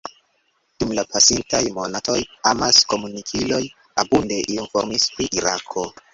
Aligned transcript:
Dum 0.83 0.93
la 0.99 1.03
pasintaj 1.11 1.59
monatoj 1.75 2.15
amas-komunikiloj 2.53 3.61
abunde 4.07 4.43
informis 4.57 5.09
pri 5.21 5.31
Irako. 5.41 5.89